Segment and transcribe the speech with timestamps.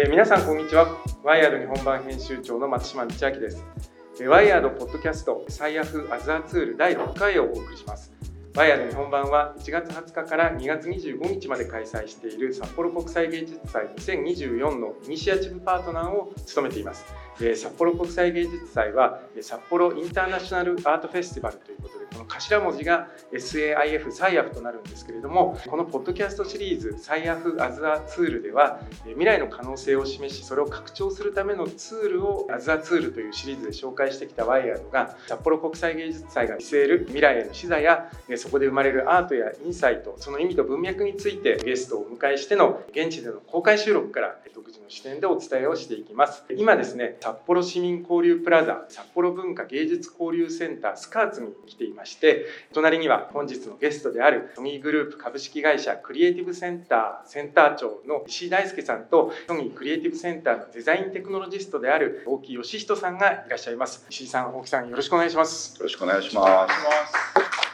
[0.00, 0.96] えー、皆さんこんにちは。
[1.24, 3.64] ワイヤード日本版編集長の松島道明です。
[4.28, 8.12] ワイヤードポッドキャスト最悪アズアツール第6回をお送りします。
[8.54, 17.04] ワイヤード日本版は1月20日から2月25日まで開催している札幌国際芸術祭2024のイニシアチブパートナーを務めています。
[17.56, 21.77] 札幌国際芸術祭は札幌インターナショナルアートフェスティバルということで
[22.28, 46.44] 頭文字が SAIF サイアフとなるんですけれどもこのポッドキャストシリーズサイアフアズアツールでは未来の可能性を示しそれを拡張するためのツールをアズアツールというシリーズで紹介してきたワイヤードが札幌国際芸術祭が見据える未来への視座やそこで生まれるアートやインサイトその意味と文脈についてゲストをお迎えしての現地での公開収録から独自の視点でお伝えをしていきます。
[46.50, 52.17] 今ですね札幌市民交流プラザ札幌文化芸術交流センタースカーツに来ていまして
[52.72, 64.04] 隣には本日のゲストであるソニーグループ株式会社クリエイティブセンターセンター長の石井大輔さんとソニークリエイティブセンターのデザインテクノロジストである大木義人さんがいらっしゃいます。
[64.10, 65.76] 石井さん大木さんよろしくお願いします。
[65.78, 67.67] よろしくお願いします。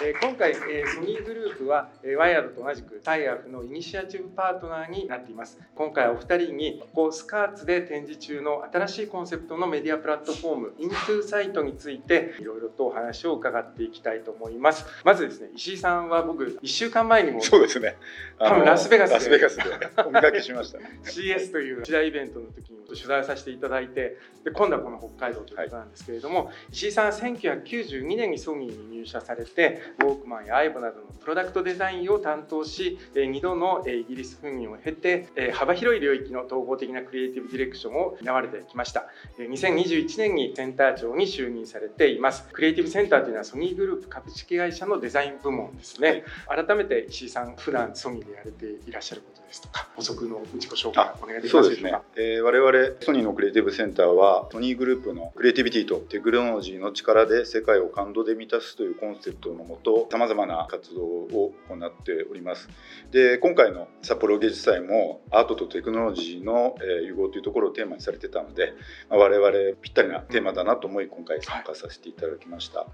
[0.00, 0.60] 今回ソ
[1.00, 5.58] ニーグループはワイヤードと同じくタイアフのイニシアチブパートナーになっています。
[5.74, 14.86] 今回お二人にここスカーツで展示中の新しいコンセプトのメディアプラットフォームイントゥーサイトについていろいろとお話を伺っていきたいと思います。
[15.04, 17.96] まずですね石井さんは僕1週間前にもそうですね。
[18.38, 19.64] 多分ラスベガスでラスベガスで
[20.06, 39.06] お見かけしました、ね、CS という一大イベントの時に取材させていただいてで今度はこの北海道ということなんですけれども、はい、石井さんは1992年にソニーに入社されてウォークマンやアイボなどのプロダクトデザインを担当し2度のイギリス赴任を経て幅広い領域の統合的なクリエイティブディレクションを担われてきました。
[39.38, 42.48] 2021年にセンター長に就任されています。
[42.52, 49.39] クリエイティブセンターというのはソニーグループ株式会社のデザイン部門ですね、改めて石井さん普段ソニーでやれていらっしゃること。
[49.50, 52.04] ですとか補足の自己紹介お願いできますでしょうか、ね。
[52.16, 62.68] えー、我々ソニーのクリエイティブセンターはソニーグループのクリエイティビティとテクノロジーの力で世界を感動で満たすというコンセプトのもとさまざまな活動を行っております。
[63.10, 68.72] で今回の札幌芸術祭もアートとテクノロジーの融合というところをテーマにされてたので
[69.08, 72.86] 我々ぴったりなテーマだなと思い今回参加させていただきました。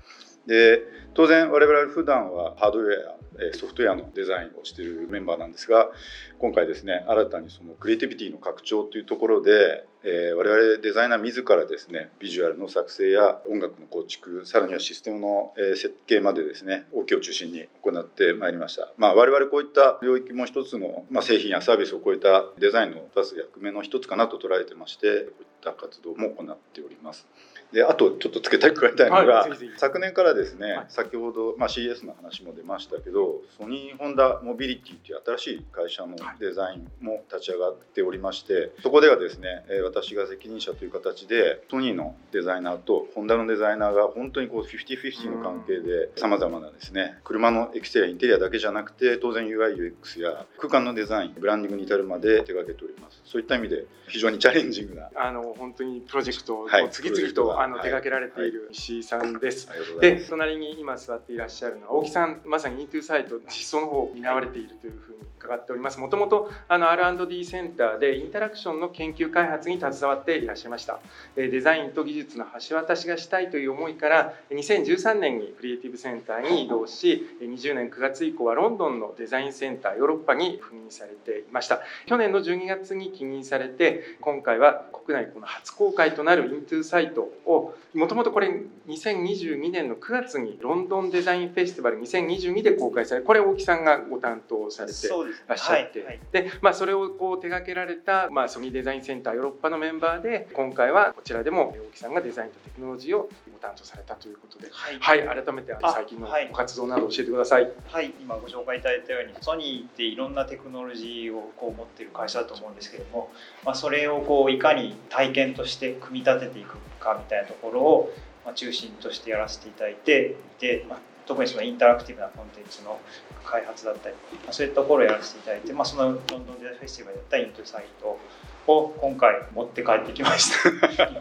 [0.47, 0.83] で
[1.15, 3.17] 当然我々普段はハードウェア
[3.53, 5.91] ソフトウェアのデザインをしているメンバーなんですが
[6.39, 27.27] 今回ですね新たにそのクリエイティビティの拡張というところで、えー、我々デザイナー自らですねビジュアルの作成や音楽の構築さらにはシステムの設計までですね大きを中心に行ってまいりました、まあ、我々こういった領域も一つの、まあ、製品やサービスを超えたデザインの出す役目の一つかなと捉えてましてこういった活動も行っております。
[27.72, 53.21] であとちょっと付けたい加えたいのが、はい、昨年からですね、はい、先ほど、まあ、CS の話も出ましたけどソニー・ホンダ・モビリティという新しい会社のデザインも立ち上がっておりましてそこではですね私が責任者という形でソニーのデザイナーとホンダのデザイナーが本当にこう50-50の関係でさまざまなですね車のエクステリアインテリアだけじゃなくて当然 UIUX や空間のデザインブランディングに至るまで手掛けております。
[53.25, 59.69] そういった意味で非常にチャレンジングなあの本当にプロジェクトを次々と、はい、あの手掛けられている石井さんです。
[59.69, 66.00] はい、で隣に今座っていらっしゃるのは大木さんまさに e 2サイト実装の方を担われているというふうに伺っております。
[66.00, 70.99] もともとあの R&D センターでインタラクションの研究開発に携わっていらっしゃいました。
[71.37, 81.81] デザインと技術の橋渡しがしたいという思いから2013年にクリエイティブセンターに移動し20年9月以降はロンドンのデザインセンターヨーロッパに赴任されていました。
[82.06, 88.51] 去年の12月に起任されて今回は国内この初公開となるイントゥーサイトをもともとこれ
[88.89, 95.09] 2022年の9月にロンドンデザインフェスティバル2022で公開されこれ大木さんがご担当されて
[95.47, 107.70] らっしゃって、はいでまあ、それをこう手掛けられた、まあ、ソニーデザインセンターヨーロッパのメンバーで今回はこちらでも大木さんがデザインとテクノロジーをご担当されたということで、はい、はい、改めて最近のご活動など教えてください。
[107.87, 113.31] はい、今ご紹介いただいたようにソニーっていろんなテクノロジーをこう持っている会社だと思うんですけども、
[113.65, 116.76] まあ、それをこういかに体験として組み立てていく
[117.06, 118.12] かみたいなところを
[118.55, 122.99] 中心としてやらせていただいていて、まあ、特にそのインタラクティブなコンテンツの
[123.44, 128.19] 開発だったり、まあ、そういったところをやらせていただいて、まあ、そのロンドンデザインフェスティバルやったイントサイト
[128.67, 130.97] を今回持って帰ってきました。
[130.97, 131.15] 日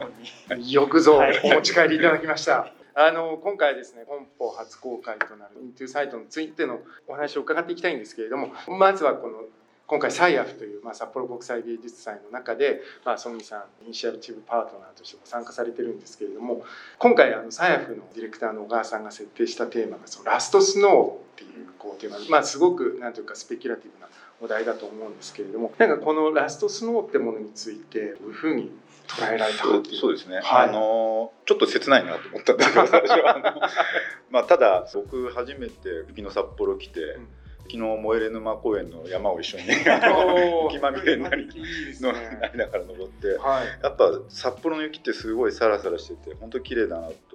[0.49, 9.43] 本によくぞお持ち帰りいただきました、 あの今回ですね本邦初公開となるイントゥサイトについてのお話を伺っていきたいんですけれどもまずはこの
[9.87, 16.63] 今回サイアフという、まあ、札幌国際芸術祭の中で、まあ、ソニーさんイニシアチブパートナーとして参加されてるんですけれども
[16.97, 24.07] 今回あのサイアフのディレクターの小川さんが設定したテーマがそのラストスノーっていうこうテーマまあ、すごくなんというかスペキュラティブな
[24.41, 28.71] お題だと思うんですけれどもなんかこのラストスノーってものについてどういうふうに
[29.07, 30.69] 捉えられたそうですね、はい。
[30.69, 33.61] あのちょっと切ないなと思ったんですけど最初はあの
[34.31, 37.27] まあただ僕初めて雪の札幌来て、ん
[37.67, 39.63] 昨日燃えれ沼公園の山を一緒に
[40.71, 41.29] 雪まみれにな
[42.39, 43.83] なりながら登ってはい。
[43.83, 47.34] やっぱ札幌の雪ってすごいサラサラしてて本当に綺麗だなとう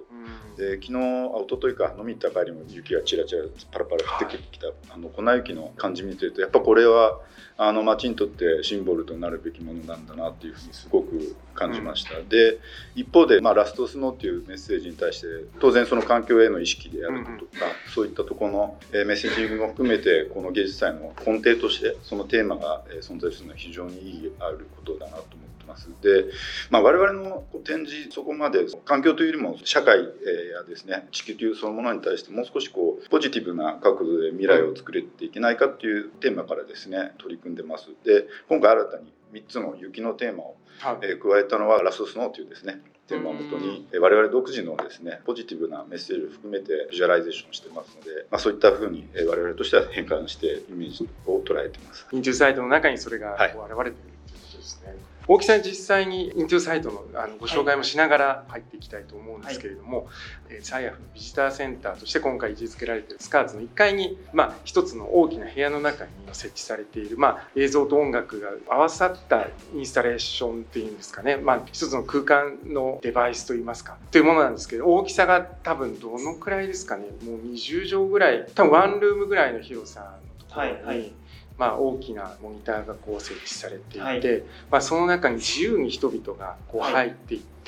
[0.61, 0.99] で昨日あ
[1.39, 3.41] 一昨日か飲み行った帰りも雪がちらちら
[3.71, 7.19] パラパラ降ってきた、あの粉雪の感じ見てるとやっぱこれは
[7.57, 12.59] あの町にとってシンボルとなるべきものなんだなっていうふうにすごく感じました、で
[12.93, 15.27] 一方で、まあ、ラストスノーっていうメッセージに対して
[15.59, 17.65] 当然その環境への意識であることとか、
[17.95, 25.89] そういったところの、えーメッセージングも含めてこの芸術祭の根底としてそのテーマが、えー存在するのは非常に意義あることだなと思ってます。
[26.01, 26.25] で、
[26.69, 37.89] まあ、我々の展示そこまで環境というよりも社会えーやですね地球というそのものに対してもう少しこうポジティブな角度で未来を作れていけないかっていうテーマからですね取り組んでます。
[38.03, 40.97] で今回新たに3つの雪のテーマを、はい。
[41.03, 52.07] えー加えたのはラストスノーというですねテーマをもとにえー我々独自のですねポジティブなメッセージを含めてビジュアライゼーションしてますので、まあ、そういったふうにえー我々としては変換してイメージを捉えてます。
[52.11, 53.53] INTO SIGHTの中にそれが現
[53.85, 54.95] れているということですね。
[55.27, 60.07] 大木さん実際に INTO SIGHT のあのご紹介もしながら入っていきたいと思うんですけれども、
[60.49, 77.05] えーサイアフのビジターセンターとして今回位置づけられているスカーツの1階に、まあ、一つの大きな部屋の中に設置されている、まあ、映像と音楽が合わさったインスタレーションっていうんですかね、まあ、一つの空間のデバイスといいますかというものなんですけど大きさが多分どのくらいですかね。
[77.25, 81.13] もう20畳ぐらい多分ワンルームぐらいの広さのところに、はいはい
[81.61, 84.43] まあ、大きなモニターがこう設置されていて、はい。
[84.71, 86.93] まあ、その中に自由に人々がこうはい。
[86.93, 87.60] 入っていって、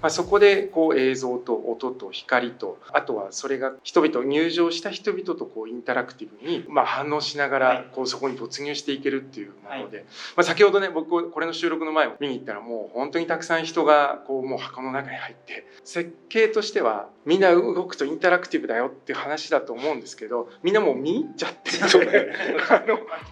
[0.00, 7.86] まあ、そこでこう映像と音と光とあとはそれが人々入場した人々とこうインタラクティブにまあ反応しながらはい。
[7.92, 10.04] こうそこに突入していけるっていうもので、は
[10.36, 21.70] まあ、先ほどね僕これの収録の前を見に行ったらもう本当にたくさん人がこうもう箱の中に入って設計としてはみんな動くとインタラクティブだよっていう話だと思うんですけどみんなもう見入っちゃって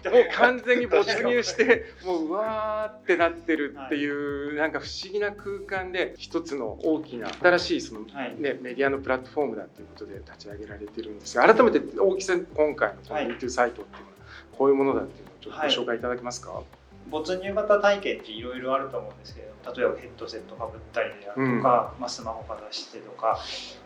[0.09, 8.35] もう完全に没入してもううわーってなってるっていう、なんか不思議な空間で一つの大きな新しいその、はい。
[8.39, 14.13] ね、メディアのプラットフォームだということで立ち上げられてるんですが改めて大木さん今回のこのはい MeToo サイトっていうのは
[14.57, 15.99] こういうものだっていうのをちょっとご紹介い。
[15.99, 16.61] ただけますか、
[17.09, 23.39] 没入型体験っていろいろあると思うんですけど例えばヘッドセットかぶったりであるとか、まあ、スマホかざしてとか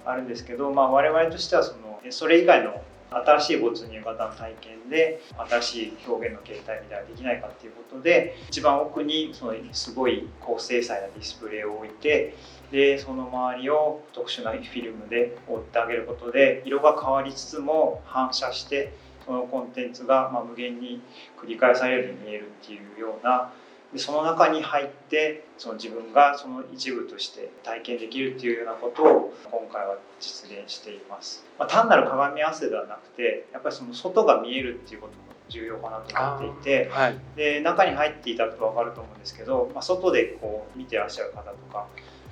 [0.06, 2.82] あるんですけど、まあ、我々としてはそのそれ以外の
[3.26, 12.36] 新しい没入型の体験で新しい表現の形態みたいなできないかっていうことで一番奥にそのすごい高精細なディスプレイを置いて
[12.72, 18.94] でその周りを特殊なフィルムで覆ってあげることで色が変わりつつも反射して
[19.26, 21.02] そのコンテンツがま無限に
[21.42, 23.52] 繰り返されるように見えるっていうような
[23.94, 37.18] でその中に入ってその自分がその一部として体験できるっていうようなことを今回は実現しています、まあ、単なる鏡合わせではなくてやっぱりその外が見えるっていうことも重要かなと思っていてはい。
[37.36, 41.88] で中に入っていたと分かると思うんですけど、まあ、外でこう見てらっしゃる方とか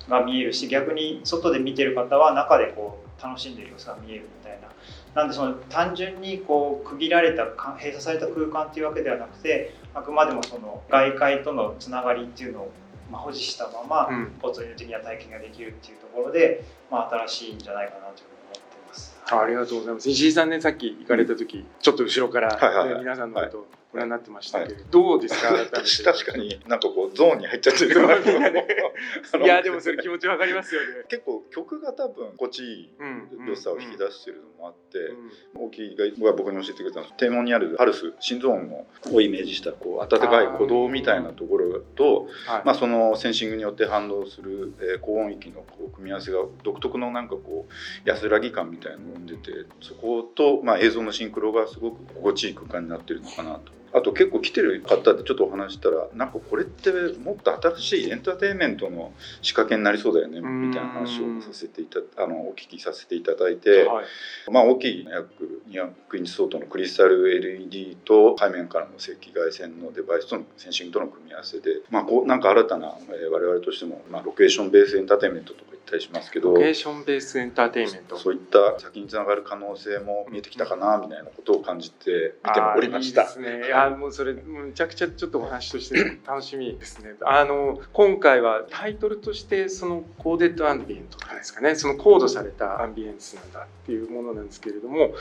[0.08, 4.68] が見えるし逆に外で見てる方は中でこう楽しんでる様子が見えるみたいな
[5.14, 12.72] なんでその単純にこう区切られたか閉鎖された空間っていうわけではなくてあくまでもその外界とのつながりっていうのを
[13.10, 14.32] まあ保持したままうん。
[14.40, 19.20] 没入的な体験ができるっていうところで、まあ、新しいんじゃないかなというふうに思っています。
[19.30, 20.08] あありがとうございます。
[20.08, 22.94] 石井さんねさっき行かれた時、ちょっと後ろから、はいはいはい。
[22.94, 25.52] ね皆さんのことをご覧になってましたけれど、どうですか？
[26.12, 28.00] 確かになんかこうゾーンに入っちゃってる。
[29.44, 30.86] いやでもそれ気持ちわかりますよね。
[31.08, 33.04] 結構曲が多分心地いいう
[33.42, 35.12] ん良さを引き出してるのもあって、う
[35.60, 35.66] ん。
[35.66, 42.62] 大きいが僕に教えてくれたのは低音にあるハルス心臓音をイメージしたこう温かい鼓動みたいなところとはい。
[42.64, 53.72] まあ、そのセンシングによって反応する、えー高音域のこう組み合わせが独特のなんかこう安らぎ感みたいなのを生んでてそこと、まあ、映像のシンクロがすごく心地いい空間になってるのかなと。
[53.94, 64.04] あと結構来てる方でちょっとお話したらなんかこれってもっと新しいエンターテインメントの仕掛けになりそうだよねうんみたいな話をさせていたあのお聞きさせていただいて、はい
[64.50, 78.18] まあ、大きい約200インチ相当のクリスタル LED と背面からの赤外線のデバイスとのセンシングとの組み合わせで、まあ、こうなんか新たな、えー我々としても、まあ、 location-based entertainment とか言ったりしますけど location-based entertainment。
[78.18, 83.22] そういった先につながる可能性も見えてきたかなみたいなことを感じて見ておりました。
[83.22, 83.72] いいですね。
[83.82, 87.14] いややもうそれむちゃくちゃちょっとお話として楽しみですね。
[87.24, 95.14] あの今回はタイトルとしてそのコーデッドアンビエントですかね、そのコードされたアンビエンスなんだっていうものなんですけれども、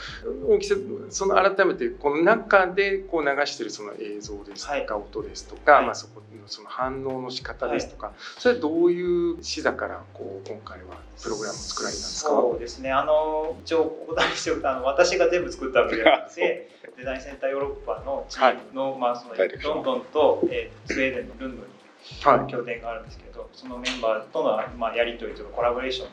[0.48, 0.76] 大きさ
[1.10, 12.30] その改めてこの中でこう流してるその映像ですとか、はい、音ですとか、はい、まあそこのその反応の仕方ですとか、はい、それはどういう視座からこう今回はプログラムを作られたんですか？
[12.30, 12.92] そうですね。
[12.92, 16.70] あの一応お答えしておくとあの私が全部作ったわけではなくて。
[16.98, 26.08] デザインセンターヨーロッパのチームの,、まあそのロンドンと、えー、スウェーデンのルンドに拠点があるんですけど、そのメンバーとの、まあ、やり取りとかコラボレーション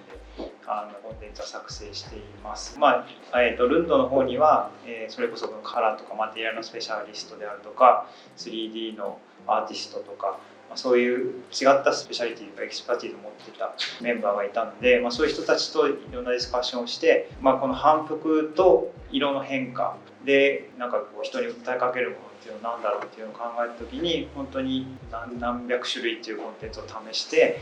[0.47, 2.79] であのコンテンツを作成しています。
[2.79, 24.87] まあえーと、ルンドの方には、えー、それこそカラーとかマテリアルのスペシャリストであるとか 3D のアーティストとかまあ、そういう違ったスペシャリティとか expertise を持ってたメンバーがいたので、まあ、そういう人たちといろんなディスカッションをして、まあ、この反復と色の変化でなんかこう人に訴えかけるものっていうのは何だろうっていうのを考えた時に本当に
[25.39, 27.61] 何百種類っていうコンテンツを試して、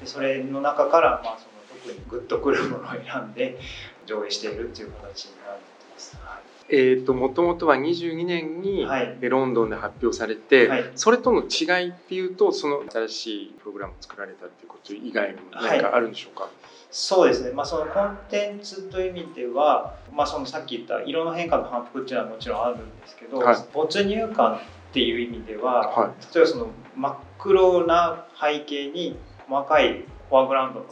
[0.00, 3.58] でそれの中からまあその特にグッとくるものを選んで
[4.06, 6.16] 上映しているっていう形になってます。
[6.22, 8.86] はいえーと、もともとは22年に
[9.20, 16.52] ロンドンで発表されて、はい、それとの違いっていうとその新しいプログラムを作られたっていうこと以外にも何かあるんでしょうか、はい、
[16.90, 24.60] そうですね、まあ、そのコンテンツという意味では、まあ、そのさっき言った色の変化の反復っていうのはもちろんあるんですけど、はい、没入感っ
[24.92, 29.16] ていう意味では、例えばその真っ黒な背景に
[29.48, 30.86] 細かいフォアグラウンドの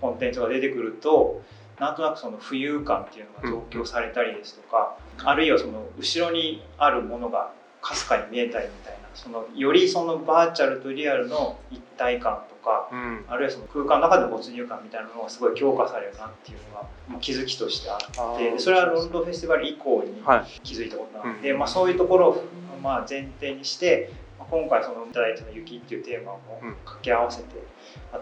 [0.00, 1.42] コンテンツが出てくると
[1.80, 20.22] なんとなくその浮遊感っていうのが増強されたりですとか、うん、あるいはその後ろにあるものがかすかに見えたりみたいなそのよりそのバーチャルとリアルの一体感とか、うん、あるいはその空間の中での没入感みたいなのがすごい強化されるなっていうのが、まあ、気づきとしてあってそれはロンドンフェスティバル以降に
[20.62, 22.44] 気づいたことなので、はい、まあ、そういうところを
[22.82, 26.40] まあ前提にして今回そのいただいたの「雪」っていうテーマを
[26.84, 27.48] 掛け合わせて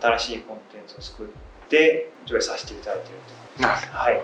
[0.00, 3.19] 新しいコンテンツを作って上映させていただいている
[3.57, 3.62] と。
[3.62, 4.23] なるほど、はい、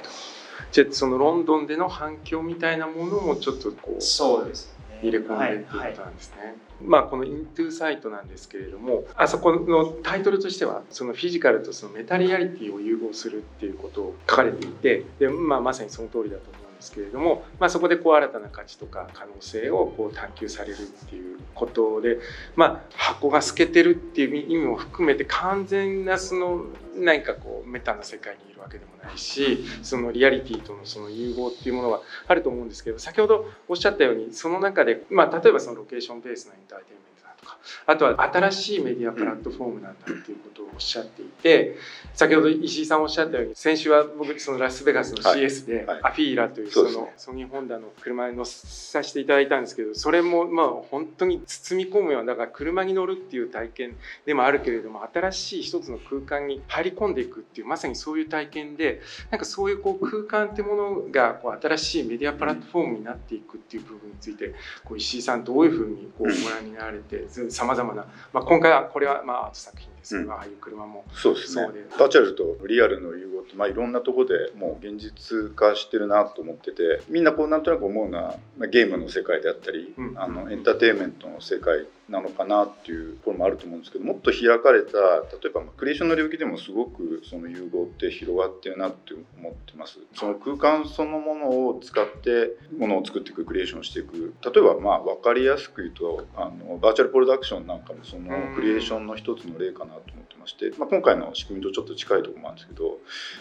[0.70, 6.38] じゃあそのロンドンでの反響みたいなものもちょっとこうそうです、ね、入れ込んでっていうことなんですね。
[6.38, 22.18] はいはい、まあこの「イントゥーサイト」なんですけれどもあそこのタイトルとしてはそのフィジカルとそのメタリアリティを融合するっていうことを書かれていてで、まあ、まさにその通りだと思うんですけれども、まあ、そこでこう新たな価値とか可能性をこう探求されるっていうことで、
[22.56, 26.64] まあ、箱が透けてるっていう意味も含めて完全なその
[26.96, 37.11] 何かこうメタな世界にいるわけでもないしそのリアリティとのその融合っていうものはあると思うんですけど先ほどおっしゃったようにその中で、まあ、例えばそのロケーションベースのエンターテインメント
[37.42, 41.76] とかあとは新しいメディアプラットフォームなんだっていうことをおっしゃっていて
[42.14, 69.91] 先ほど石井さんおっしゃったように先週は僕そのラスベガスの CS でアフィーラというそのソニーホンダの車に乗させていただいたんですけどそれもまあ本当に包み込むようなだから車に乗るっていう体験でもあるけれども新しい一つの空間に入り込んでいくっていうまさにそういう体験でなんかそういうこう空間ってものがこう新しいメディアプラットフォームになっていくっていう部分についてこう石井さんどういうふうにこうご覧になられてさまざまな、まあ、今回はこれはまあアート作品。
[70.02, 71.04] ですけど、うん、ああいう車も。
[71.14, 71.68] そうですね。
[71.98, 89.98] バーチャルとリアルの融合って、まあ、いろんなところでもう現実化してるなと思っててみんなこうなんとなく思うのは、まあ、ゲームの世界であったり、うん、あのエンターテインメントの世界なのかなっていうところもあると思うんですけどもっと開かれた例えばクリエーションの領域でもすごくその融合って広がってるなって思ってます。
[90.14, 94.34] その空間そのものを使ってものを作っていくクリエーションしていく。
[94.44, 102.98] 例えばまあ分かりやすく言うとあのバーチャルプロダクションなんかもそのクリエーションの一つの例かなと思ってまして、まあ、今回の仕組みとちょっと近いところもあるんですけど、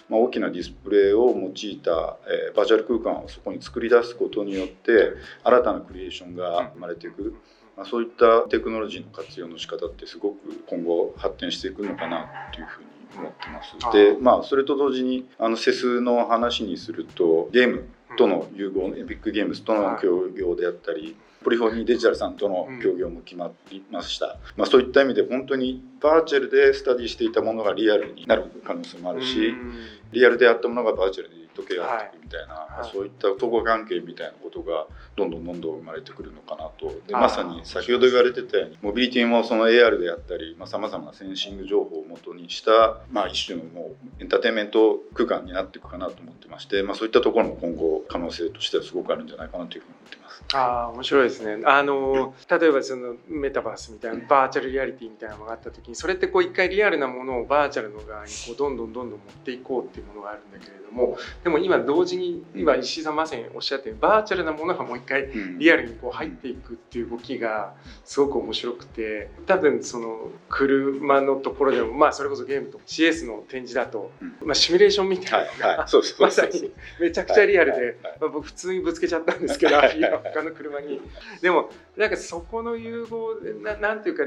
[0.10, 7.36] まあ、大きなディスプレイを用いた、えー、バーチャル空間をそこに作り出すことによって新たなクリエーションが生まれていく。
[7.78, 13.94] まあ、そういったテクノロジーの活用の仕方ってすごく今後発展していくのかなっていうふうに思ってます。
[13.94, 29.54] でまあそれと同時にあのセスの話にするとゲームとの融合、エピックゲームズとの協業であったり、ポリフォニーデジタルさんとの協業も決まりました、まあ、そういった意味で本当にバーチャルでスタディしていたものがリアルになる可能性もあるし
[30.12, 36.94] リアルであったものがバーチャルに溶け合っていくみたいな、はい、そういった統合関係みたいなことがどんどんどんどん生まれてくるのかなと。
[37.08, 50.21] でまさに先ほど言われてたようにモビリティもその AR であったりさまざまなセンシング情報をもとにした、まあ、一種のもうエンターテインメント空間になっていくかなと思ってまして、まあ、そういったところも今後可能性としてはすごくあるんじゃないかなというふうに思ってます。
[50.54, 51.64] あ面白いですね。
[51.66, 74.12] あの例えばそのメタバースみたいなバーチャルリアリティみたいなのがあった時にそれってこう一回リアルなものをバーチャルの側にこうどんどんどんどん持っていこうっていうものがあるんだけれどもでも今同時に今石井さんまさにおっしゃってるバーチャルなものがもう一回リアルにこう入っていくっていう動きがすごく面白くて多分その車のところでもまあそれこそゲームと CS の展示だと、
[74.44, 75.86] まあ、シミュレーションみたいな
[76.20, 79.78] まさにめちゃくちゃリアルで、まあ、僕普通にぶつけちゃったんですけど
[80.34, 81.02] 他の車に。
[81.42, 84.24] でもなんかそこの融合ななんていうか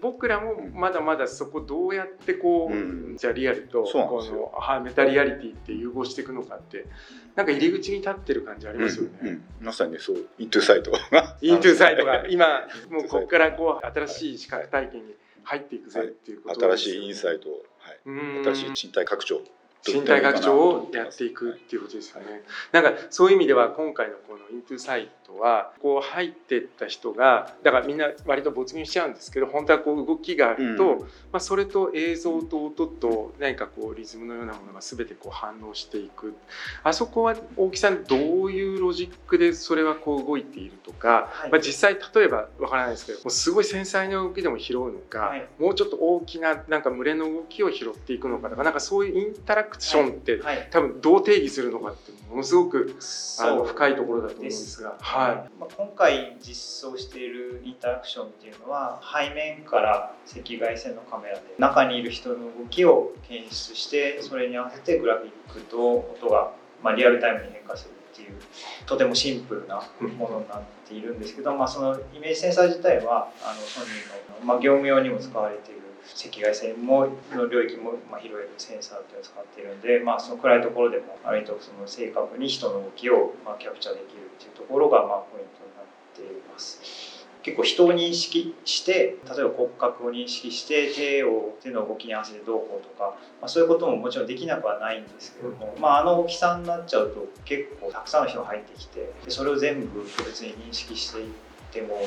[0.00, 6.86] 僕らもまだまだそこどうやってこう、うん、じゃあリアルとこのはメタリアリティって融合していくのかって
[7.34, 9.10] なんか入り口に立ってる感じありますよね。
[9.22, 10.26] うんうん、まさにそう。
[10.38, 11.36] イントゥサイトが。
[11.40, 19.42] イントゥサイトが 今もうここからこう新しい視覚体験に入っていくぜっていうこと、はい、新しいインサイト、はい、新しい身体拡張。
[19.86, 22.42] 身体拡張をやっていくっていうことですよね。
[22.72, 36.34] なんかそういう意味では今回のこのイントゥサイトはこう入ってった人がだからみんな割と没入しちゃうんですけど本当はこう動きがあると、うん、まあ、それと映像と音と何かこうリズムのようなものが全てこう反応していく。
[36.82, 52.96] あそこは大木さんどういうロジックでそれはこう動いているとか、はい、まあ、実際例えばわからないですけどもうすごい繊細な動きでも拾うのか、はい、もうちょっと大きななんか群れの動きを拾っていくのかとかなんかそういうインタラクションって、はい、多分どう定義するのかってものすごく
[53.40, 54.96] あの深いところだと思うんですが。
[55.16, 55.58] はい。
[55.58, 68.36] まあ、今回実装しているインタラクションっていうのは背面から赤外線のカメラで中にいる人の動きを検出してそれに合わせてグラフィックと音が、まあ、リアルタイムに変化するっていう
[68.84, 69.82] とてもシンプルな
[70.18, 75.80] ものになっているんですけど、まあ、そのイメージセンサー自体はあのソニーの、まあ、業務用にも使われている
[76.14, 87.16] 赤外線もの領域も、まあ、拾えるセンサーというのを使っているので、まあ、その暗いところでも割とその正確に人の動きを、まあ、キャプチャーできるっていうところが、まあ、ポイントになっています。
[87.46, 101.26] 結構人を認識して例えば骨格を認識して手を手の動きに合わせてどうこうとか、まあ、そういうことももちろんできなくはないんですけども、まあ、あの大きさになっちゃうと結構たくさんの人が入ってきてでそれを全部個別に認識していっ
[101.72, 101.82] で。
[101.86, 102.00] も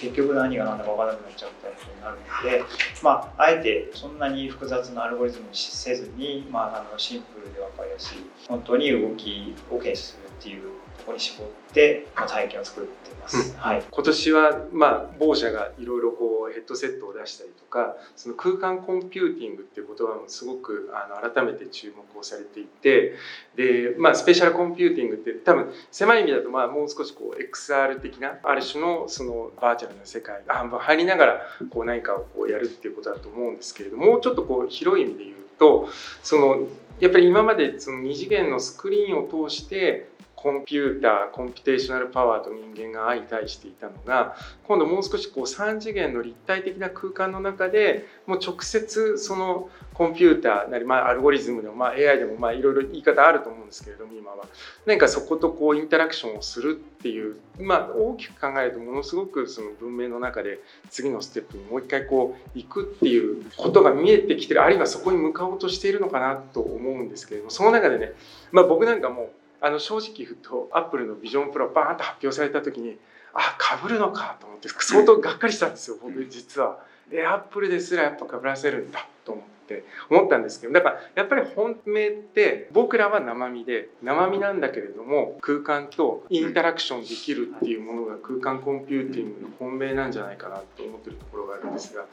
[0.00, 2.64] 結局何が何だか分からなくなっちゃうみたいなことになるので、
[3.02, 23.14] まあ、あえてそんなに複雑なアルゴリズムにせずに、まあ、あのシンプルで分かりやすい本当に動きを検出するっていうところに絞って、まあ、体験を作ってます、うん、はい、今年は、まあ、某社がいろいろこうヘッドセットを出したりとかその空間コンピューティングっていう言葉もすごくあの改めて注目をされていて
[23.56, 35.88] で、まあ、 spatial computing って多分狭い意味だとまあもう少しこう XR 的なある種のそのバーチャルな世界が入りながらこう何かをこうやるっていうことだと思うんですけれどももうちょっとこう広い意味で言うと
[36.22, 36.66] その
[37.00, 40.08] やっぱり今までその2次元のスクリーンを通して
[40.46, 54.46] コンピューターコンピュテーショナルパワーと人間が相対していたのが今度もう少しこう3次元の立体的な空間の中でもう直接そのコンピューターなり、まあ、アルゴリズムでも、まあ、AI でもまあいろいろ言い方あると思うんですけれども今は。
[54.84, 68.12] 何かそことこうインタラクションをするっていう、まあ、大きく考えるとものすごくその文明の中で次のステップにもう一回こう行くっていうことが見えてきてるあるいはそこに向かおうとしているのかなと思うんですけれどもその中でね、
[68.52, 72.96] まあ、僕なんかもうあの正直言うとアップルのビジョンプロがバーンと発表された時に
[73.32, 76.78] あかぶるのかと思って相当がっかりしたんですよ僕実は。
[77.10, 79.55] えアップルですらやっぱかぶらせるんだと思って。
[79.66, 92.06] って思ったんですけどだからやっぱり本命って僕らは生身で生身なんだけれども空間とインタラクションできるっていうものが空間コンピューティングの本命なんじゃないかなと思ってるところがあるんですが、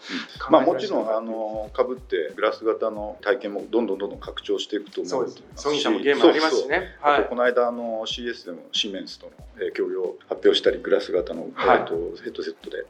[0.49, 6.95] まあ、もちろんあのかぶってグラス型の体験もどんどんどんどん拡張していくと思うソニーさんもゲームありますしね。
[7.01, 12.85] はい、この間あの CS でもシメンスとの協業発表したりグラス型の、はい、とヘッドセットで、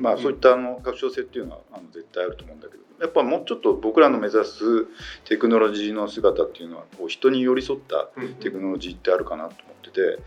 [0.00, 4.86] まあ、そういったあの拡張性っていうのはあの絶対あると思うんだけどやっぱもうちょっと僕らの目指す
[5.24, 8.08] テクノロジーの姿っていうのはこう人に寄り添った
[8.40, 10.18] テクノロジーってあるかなと思ってて、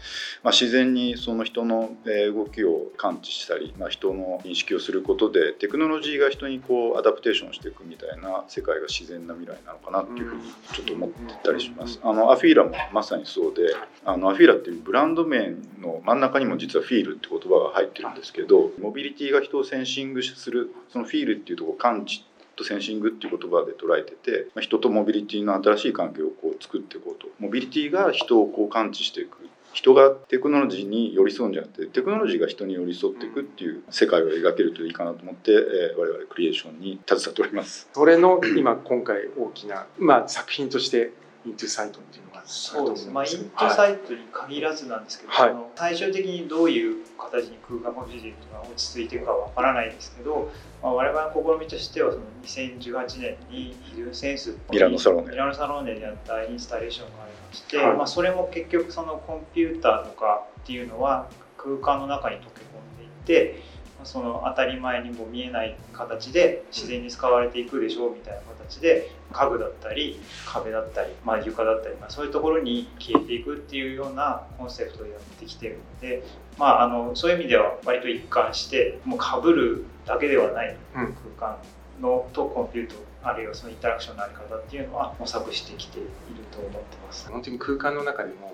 [0.43, 1.91] まあ、自然にその人の
[2.33, 11.99] 動きを感知したり、まあ、人の認識をすることでテクノロジーが人にこうアダプテーションしていくみたいな世界が自然な未来なのかなっていうふうにちょっと思ってたりします。
[12.03, 15.49] あのアフィーラもまさにそうであのアフィーラっていうブランド名
[15.81, 22.23] の真ん中にも実は feel って言葉が入ってるんですけどモビリティが人をセンシングするその feel っていうところを感知
[22.55, 29.37] とセンシングっていう言葉で捉えてて、まあ、人とモビリティの新しい関係をこう作っていこうとモビリティが人をこう感知していく
[29.73, 37.89] 人がテクノロジーに寄り添うんじゃなくてテクノロジーが人に寄り添っていくっていう世界を描けるといいかなと思って、えー、我々クリエーションに携わっております。
[37.91, 45.49] それの今今回大きな、まあ、作品として「INTO SIGHT っていうそうですね、まあ、 INTO SIGHT に限らずなんですけど、はい。
[45.49, 50.51] その最終的にどういう形に空間コンピューティングが落ち着いていくかはわからないんですけど、
[50.81, 55.31] まあ、我々の試みとしてはその2018年に Hidden Senses ミラノサローネ。
[55.31, 57.97] ミラノサローネでやったインスタレーションがありまして、はい。
[57.97, 63.61] まあ、それも結局そのコンピューターとかっていうのは空間の中に溶け込んでいって
[63.97, 68.41] まあその当たり前にも見えない形で自然に使われていくでしょうみたいな
[68.73, 76.23] 形で家具だったり壁だったり、まあ、床だったり、まあ、そういうところに消えていくっていうようなコンセプトでやってきてるので、
[76.57, 81.57] まあ、あのそういう意味では割と一貫してもうかぶるだけではないうん空間
[82.01, 86.09] のとコンピュートあるいはそのインタラクションのあり方っていうのは模索してきている
[86.51, 87.29] と思ってます。
[87.29, 88.53] 本当に空間の中でも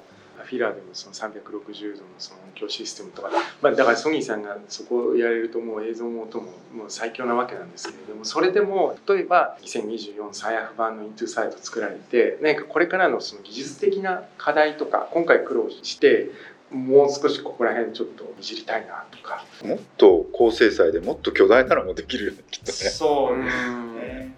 [0.49, 3.29] フィラーでもその360度のその音響システムとか、
[3.61, 16.31] まあ、だからソニーさんがそこをやれるともう映像も音ももう最強なわけなんですけれどもそれでも例えば2024最悪版のイントゥサイト作られて何かこれからのその技術的な課題とか今回苦労して
[16.71, 19.43] もう少しここら辺ちょっといじりたいなとか。
[19.63, 23.88] もっと高精細でもっと巨大なのもできるよねきっとねそう。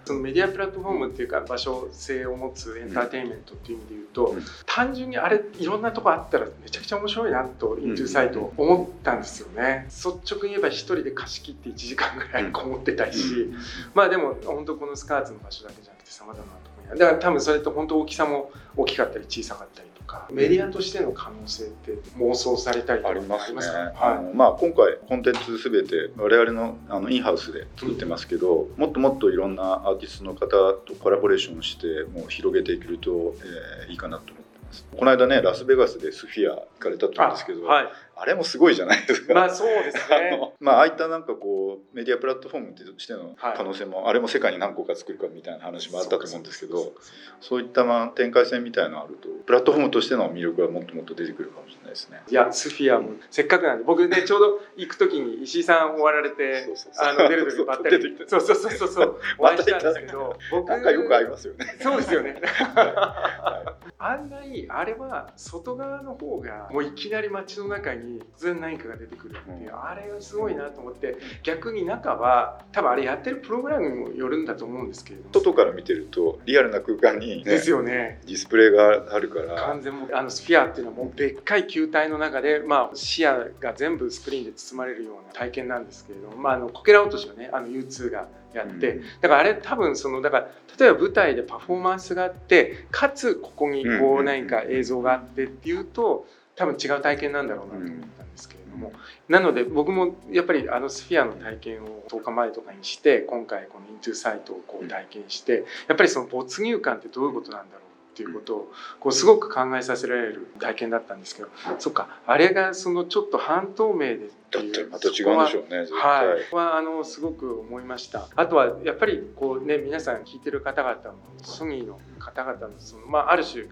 [0.06, 4.44] そのメディアプラットフォームっていうか場所性を持つエンターテインメントっていう意味で言うと、うん。
[4.66, 13.54] 単純にあれいろんなとこあったらめちゃくちゃ面白いなとイントゥサイト思ったんですよね、率直に言えば一人で貸し切って1時間ぐらいこもってたいし、
[13.94, 23.62] まあでも本当このスカーツの場所だけじゃなくてさまざまなところにだから多分それと本当大きさも大きかったり小さかったりとかメディアとしての可能性って妄想されたりとかありますね。
[23.62, 23.94] か？
[24.02, 34.86] あのまあ今回コンテンツすべて我々のあのインハウスで作ってますけど、もっともっといろんなアーティストの方とコラボレーションしてもう広げていけると、えーいいかなと思ってます。
[34.98, 37.86] この間ねラスベガスでスフィア行かれたと思うんですけど、はい
[38.22, 39.34] あれもすごいじゃないですか。
[39.34, 43.58] まあそうですあねのまあああいったなんかこうメディアプラットフォームとしてのはい。
[43.58, 46.94] 可能性も、あれも世界に何個か作るかみたいな話もあったと思うんですけど
[47.40, 52.22] そういったまあ展開線みたいなのあるとプラットフォームとしての魅力がもっともっと出てくるかもしれないですね。
[52.30, 57.08] いや、スフィアも、せっかくなんで、僕ね、ちょうど行く時に石井さん終わられてそうそう、そう。
[57.08, 58.18] あの、出る時ばったり。
[58.28, 61.78] そうそうそうそうそう、お会いしたんですけど、僕、なんかよく合いますよね。
[61.82, 62.42] そうですよね。
[62.76, 69.76] は案外、あれは外側の方が、もういきなり街の中に突然何かが出てくるっていう、うん。
[69.76, 78.20] あれがすごいなと思って、逆に中は、多分あれやってるプログラムにもよるんだと思うんですけれども、外から見てるとリアルな空間に、ね、ですよね。
[78.26, 79.56] ディスプレイがあるから。
[79.56, 89.04] 完全もうあのスフィアっていうのはもうでっかい球体の中で、まあ、視野が全部スクリーンで包まれるような体験なんですけれども、まあ、あのこけら落としはねあの U2 がやって、うん。
[89.22, 96.26] だからあれ多分そのだから例えば舞台でパフォーマンスがあってかつここにこう何か映像があってっていうと
[96.62, 98.94] 多分違う体験なんだろうなと思ったんですけれども、
[99.28, 118.28] なので僕もやっぱりあのスフィアの体験を10日前とかにして今回このイントゥサイトをこう体験してやっぱりその没入感ってどういうことなんだろうっていうことをこうすごく考えさせられる体験だったんですけどそっかあれがそのちょっと半透明でってだってまた違うんでしょうねはい、はあのすごく思いました。
[118.36, 123.64] あとはやっぱりこうね皆さん聞いてる方々もソニーの方々のその、まあ、ある種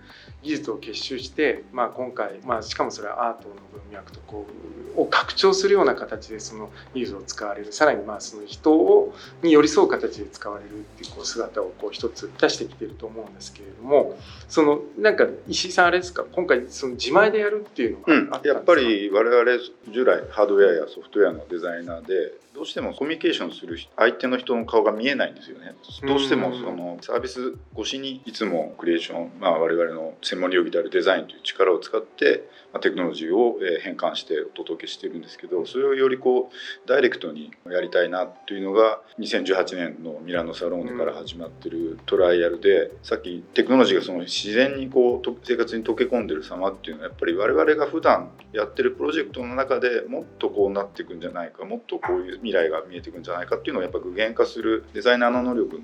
[0.42, 4.48] 技術を結集して、まあ、今回、まあ、しかもそれはアートの文脈とこ
[4.96, 7.72] うを拡張するような形でその技術を使われる。
[7.72, 9.14] さらにまあその人を
[9.44, 16.26] に寄り添う形で使われるっていうこう姿をこう一つ出してきてると思うんですけれどもそのなんか石井さんあれですか？
[16.32, 19.52] 今回その自前でやるっていうのがうんあったんですか、やっぱり我々
[19.92, 25.76] 従来ハードウェアやソフトウェアのデザイナーでどうしてもコミュニケーションする相手の人の顔が見えないんですよね。
[26.06, 55.82] どうしてもそのサービス越しにいつもクリエーション、まあ、我々の専門領域であるデザインという力を使って、まあ、テクノロジーをえー変換してお届けしてるんですけどそれをよりこうダイレクトにやりたいなというのが2018年のミラノサローネから始まってるトライアルでさっきテクノロジーがその自然にこうと生活に溶け込んでる様っていうのはやっぱり我々が普段やってるプロジェクトの中でもっとこうなっていくんじゃないかもっとこういう未来が見えていくんじゃないかっていうのをやっぱ具現化するデザイナーの能力の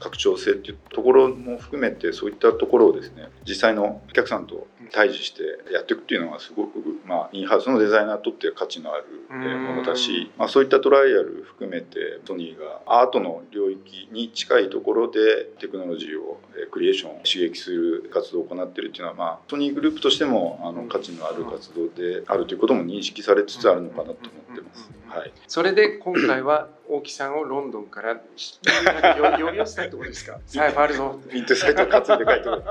[0.00, 24.16] 拡張性っていうところも含めてそういったところをですね実際のお客さんと対峙してやっていくっていうのはすごく、まあ、インハウスのデザイナーにとって価値のあるえーものだし、まあ、そういったトライアル含めてソニーがアートの領域に近いところでテクノロジーをえークリエーションを刺激する活動を行っているっていうのは、まあ、ソニーグループとしてもあの価値のある活動であるということも認識されつつあるのかなと思
[24.52, 24.90] ってます。
[25.08, 28.18] はいそれで今回は大木さんをロンドンからよ
[29.46, 30.38] 呼び寄せたってことですか？
[30.46, 31.20] さあ、ファールぞ。
[31.32, 32.62] インテサイト担いで書いてる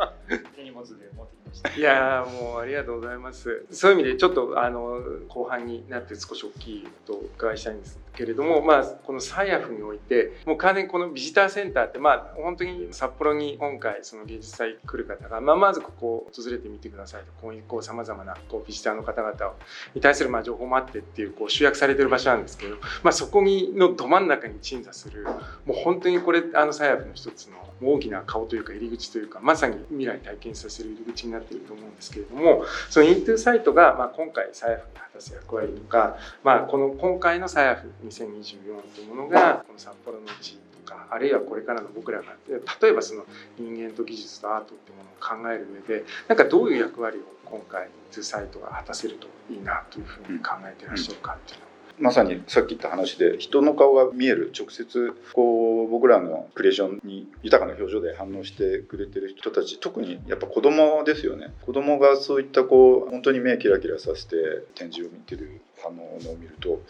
[0.56, 1.47] 手荷物で持って
[1.78, 3.66] いやもうありがとうございます。
[3.72, 17.28] そういう意味でちょっとあの後半になって少し大きいとお伺いしたいんですけれども、まあ、このサイアフにおいてもう完全にこのビジターセンターってまあ本当に札幌に今回その芸術祭来る方が、まあ、まずここを訪れてみてくださいと。
[17.42, 19.54] こういうこうさまざまなこうビジターの方々
[19.94, 25.26] に対するまあ情報もあってっていうこう集約されてる場所なんですけど、まあ、そこにのど真ん中に鎮座する
[25.66, 43.26] もう本当にこれあのサイアフの一つの大きな顔というか入り口というかまさに未来体験させる入り口になっていると思うんですけれどもそのイントゥーサイトが、まあ、今回サイアフに果たす役割とか、まあ、この今回のサイアフ2024というものがこの札幌の地とかあるいはこれからの僕らが例えばその
[43.58, 51.67] 人間と技術とアートっていうものを考える上でなんかどういう役割を今回イントゥーサイトが果たせるといいなというふうに考えていらっしゃるかっていうの
[52.00, 61.54] まさにさっき言った話で人の顔が見える直接こう僕らのクリエーションに豊かな表情で反応してくれてる人たち特にやっぱ子供ですよね。
[61.66, 64.36] 子供がそういったこう本当に目キラキラさせて
[64.76, 66.82] 展示を見てる反応を見ると、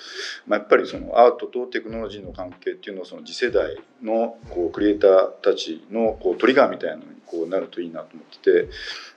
[0.46, 8.70] まあ、やっぱりそのアートとテクノロジーの関係っていうのをその次世代のこうクリエイターたちのこうトリガーみたいなのにこうなるといいなと思ってて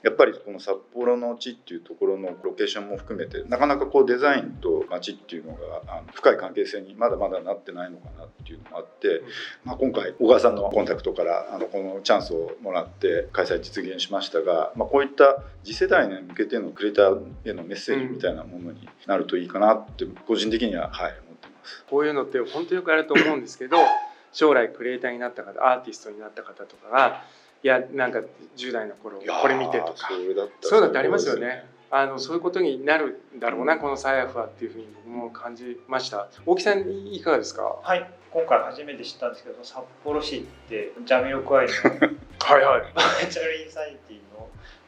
[0.03, 9.23] やっぱりこの札幌の地っていうところのロケーションも含めてなかなかこうデザインと街っていうのがあの深い関係性にまだまだなってないのかなっていうのもあって、
[9.65, 21.85] まあ、今回小川さんのコンタクトからあのこのチャンスをもらって開催実現しましたが、まあ、こういった次世代に向けてのクリエイターへのメッセージみたいなものになるといいかなって個人的にははい思ってます。
[21.89, 23.79] こういうのって本当によくあると思うんですけど
[24.33, 27.23] 将来クリエイターになった方アーティストになった方とかが
[27.63, 28.21] いやなんか
[28.57, 30.45] 10代の頃これ見てとかそういうの
[30.89, 31.67] ってありますよね。
[31.93, 36.29] あのそういうことになるんだろうな、このサイアフはっていうふうに僕も感じました。
[36.47, 37.63] 大木さんいかがですか？
[37.83, 41.73] はい今回初めて知ったんですけど札幌市ってジャミロクワイの
[42.39, 42.93] はいはい。
[42.95, 44.30] バーチャルインサイティの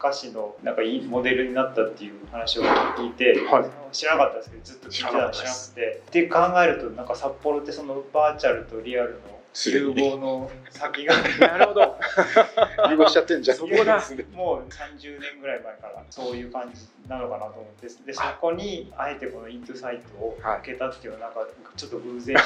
[0.03, 3.71] 歌詞のなんかいいモデルになったっていう話を聞いて、はい。
[3.93, 6.01] 知らなかったんですけどずっと聞いてたの知らなくて。
[6.09, 9.19] って考えるとなんか札幌ってそのバーチャルとリアルの
[9.55, 11.99] 融合の先がなるほど。
[12.88, 13.57] 融合しちゃってんじゃん。
[13.57, 22.41] そこだ もう30年ぐらい前からそういう感じなのかなと思ってでそこにあえてこのイントゥサイトを開けたっていうのはなんかちょっと偶然に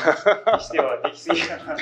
[0.60, 1.80] してはできすぎかなと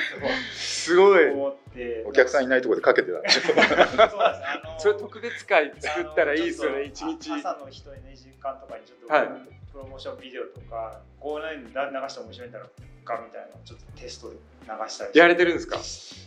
[0.55, 1.25] すごい。
[1.31, 3.17] 思ってお客さんいないところでかけてた。
[3.29, 6.83] そうですあのそれ特別会作ったらいいですよね。
[6.83, 7.33] 一日。
[7.33, 14.39] 朝の人2時間とかにちょっと、はいプロモーションビデオとかこういうの流したら面白いんだろうかみたいなのをちょっとテストで流
[14.71, 15.77] したりしてやれてるんですか？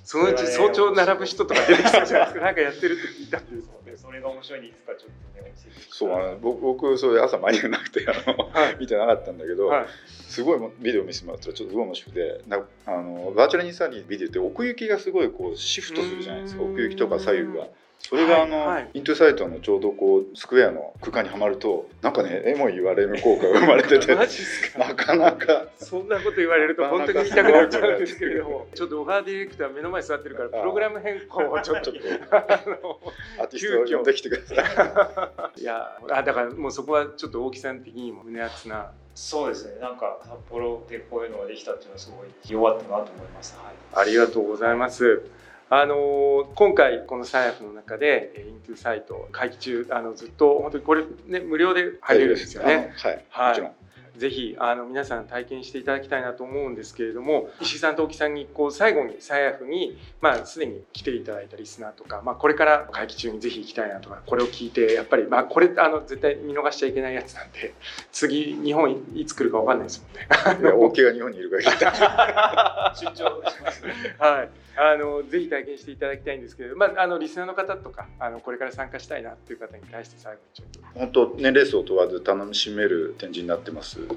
[0.05, 2.41] そのうち早朝並ぶ人とか出てきたじゃないですか。
[2.45, 3.97] なんかやってるって聞いたんですもんね。
[3.97, 4.93] それが面白いんでいつか？
[4.95, 5.53] ちょっとね
[5.91, 9.87] そうあの僕僕それ朝間に合わなくてあの、はい見てなかったんだけど、はい。
[10.07, 17.67] すごいもビデオ見せてもらったらちょっとすごい面白くてなあのバーチャルインサニービデオって奥行きがすごいこうシフトするじゃないですかうん奥行きとか左右が。
[18.09, 18.67] それがあの、はい。
[18.69, 24.79] はいイントゥサイトのちょうどこうスクエアの空間にはまるとなんかね絵も言われる効果が生まれてて マジですか？
[24.79, 25.67] なかなか。
[25.77, 33.01] そんなこと言われると本当に言いたくなっちゃうんですけれども、ちょっと小川ディレクター目の前に座ってるからプログラム変更をちょっとちょっとあの
[33.41, 35.61] アーティストを呼んできてください。
[35.61, 38.91] いやあだからもうそこはちょっと大木さん的にも胸熱な。
[39.15, 39.81] そうですね。
[39.81, 43.59] なんか札幌でこういうのができたっていうのはすごい良かったなと思います。
[43.63, 43.75] はい。
[43.95, 45.23] ありがとうございます。
[45.71, 52.95] あの今回このサイアフの中でえーイントゥサイト会期中あのずっと本当にこれね無料で入れるんですよね。
[52.97, 53.73] はい、はいもちろん。
[54.19, 67.75] ぜひあの皆さん体験していただきたいなと思うんですけれども石井さんと大木さんにこう最後にサイアフに、まあ、すでに来ていただいたリスナーとか、まあ、これから会期中にぜひ行きたいなとかこれを聞いてやっぱり、まあ、これあの絶対見逃しちゃいけないやつなんで
[68.11, 70.73] 次日本いつ来るか分かんないですもんね。
[70.73, 74.49] 大木が日本にいるから 出張しますねはい、
[74.81, 84.07] あのぜひ体験していただきたいんですけど、まあ、あのリスナーの方とかあのこれから参加したいなっていう方に対して最後にちょっと本当年齢層問わず楽しめる展示になってます。
[84.07, 84.15] で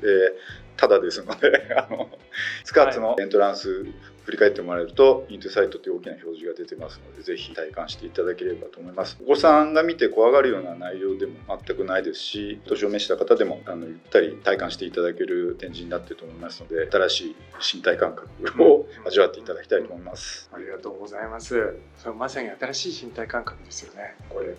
[0.77, 2.09] ただですので あの
[2.63, 3.85] スカーツのエントランス
[4.23, 9.17] 振り返ってもらえると、イントゥサイトという大きな表示が出てますのでぜひ体感していただければと思います。
[9.23, 11.33] お子さんが見て怖がるような内容でも
[11.65, 17.35] 全くないですし年を召した方でもあのゆったり体感していただける展示になっていると思いますので新しい
[17.77, 20.49] 身体感覚を味わっていただきたいと思います。
[20.53, 21.75] ありがとうございます。
[21.97, 24.15] それまさに新しい身体感覚ですよね。
[24.29, 24.55] これ。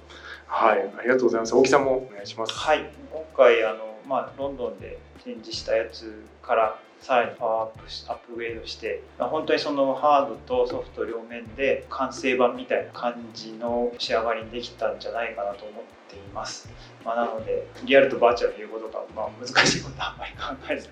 [0.47, 0.91] はい。
[0.99, 1.55] ありがとうございます。
[1.55, 2.53] 大木さんもお願いします。
[2.53, 2.91] はい。
[3.11, 16.69] 今回あの、まあ、ロンドンで展示したやつからさらにパワーアップアップグレードして本当にそのハードとソフト両面で完成版みたいな感じの仕上がりにできたんじゃないかなと思ってています、
[17.05, 20.89] まあ、なのでリアルとバーチャル言うことが、まあ、難しいことはあんまり考えず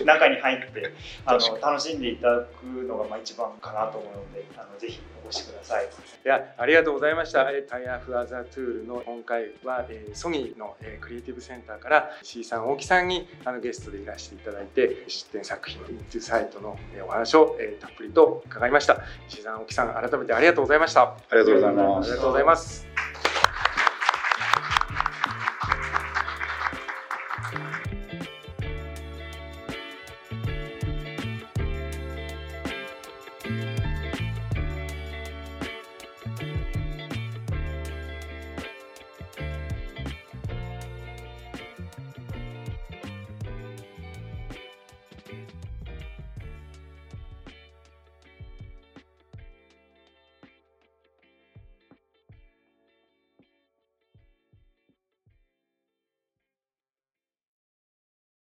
[0.00, 0.92] に中に入って
[1.24, 5.86] あの楽しんでいただくのがまあ一番かなと思うのであのぜひお越しください。
[5.86, 7.46] いやありがとうございました。
[7.68, 18.98] タイヤフアザトゥールの今回は、えー、ソニーの、えー、クリエイティブセンターから C さん大木さんにあのゲストでいらしていただいて出展作品というサイトのお話を、えー、たっぷりと伺いました。
[19.28, 21.02] 石井さん大木さん改めてありがとうございました。
[21.02, 22.10] ありがとうございます。
[22.10, 23.13] ありがとうございます